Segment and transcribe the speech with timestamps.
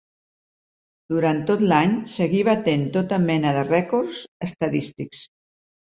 [1.13, 5.23] Durant tot l'any seguí batent tota mena de rècords estadístics.